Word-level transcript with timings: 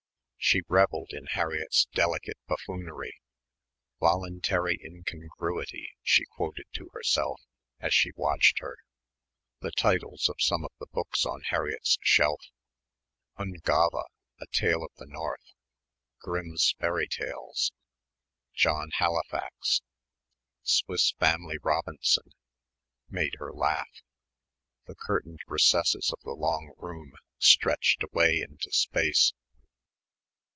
She 0.43 0.63
revelled 0.67 1.11
in 1.13 1.27
Harriett's 1.27 1.85
delicate 1.93 2.35
buffoonery 2.47 3.21
("voluntary 3.99 4.79
incongruity" 4.83 5.91
she 6.01 6.25
quoted 6.25 6.65
to 6.73 6.89
herself 6.93 7.39
as 7.79 7.93
she 7.93 8.09
watched 8.15 8.57
her) 8.57 8.77
the 9.59 9.71
titles 9.71 10.27
of 10.27 10.37
some 10.41 10.65
of 10.65 10.71
the 10.79 10.87
books 10.87 11.27
on 11.27 11.41
Harriett's 11.51 11.99
shelf, 12.01 12.41
"Ungava; 13.37 14.05
a 14.41 14.47
Tale 14.47 14.83
of 14.83 14.89
the 14.97 15.05
North," 15.05 15.53
"Grimm's 16.19 16.73
Fairy 16.79 17.07
Tales," 17.07 17.71
"John 18.55 18.89
Halifax," 18.95 19.83
"Swiss 20.63 21.11
Family 21.19 21.59
Robinson" 21.61 22.33
made 23.07 23.35
her 23.37 23.53
laugh. 23.53 24.01
The 24.87 24.95
curtained 24.95 25.41
recesses 25.45 26.11
of 26.11 26.19
the 26.23 26.31
long 26.35 26.73
room 26.77 27.13
stretched 27.37 28.01
away 28.01 28.41
into 28.41 28.71
space. 28.73 29.33